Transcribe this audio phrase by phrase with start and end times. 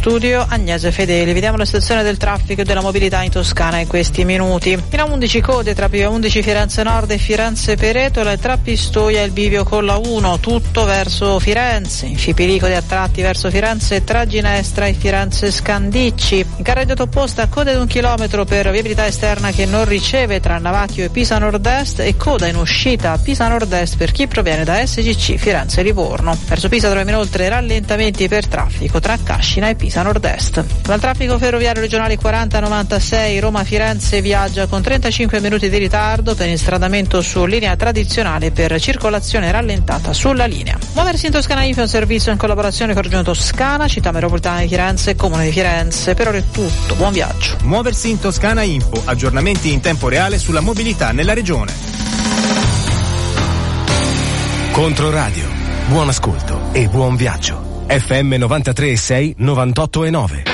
[0.00, 1.34] studio Agnese Fedeli.
[1.34, 4.70] Vediamo la situazione del traffico e della mobilità in Toscana in questi minuti.
[4.70, 9.26] In 11 code tra Pia 11 Firenze Nord e Firenze Peretola e tra Pistoia e
[9.26, 12.06] il bivio con la 1, tutto verso Firenze.
[12.06, 16.46] In Scipiricoli a tratti verso Firenze tra Ginestra e Firenze Scandicci.
[16.56, 21.04] In carreggiata opposta code di un chilometro per viabilità esterna che non riceve tra Navacchio
[21.04, 25.36] e Pisa Nord-Est e coda in uscita a Pisa Nord-Est per chi proviene da SGC
[25.36, 26.34] Firenze Livorno.
[26.46, 30.64] Verso Pisa troviamo inoltre rallentamenti per traffico tra Cascina e Pisa Nord-Est.
[30.82, 37.44] Dal traffico ferroviario regionale 4096 Roma-Firenze viaggia con 35 minuti di ritardo per instradamento su
[37.44, 40.78] linea tradizionale per circolazione rallentata sulla linea.
[40.92, 44.68] Muoversi in Toscana Info è un servizio in collaborazione con Regione Toscana, Città Metropolitana di
[44.68, 46.14] Firenze e Comune di Firenze.
[46.14, 47.56] Per ora è tutto, buon viaggio.
[47.64, 51.72] Muoversi in Toscana Info, aggiornamenti in tempo reale sulla mobilità nella regione.
[54.70, 55.49] Controradio,
[55.90, 57.84] buon ascolto e buon viaggio.
[57.88, 60.49] FM 93 6 98 e 9.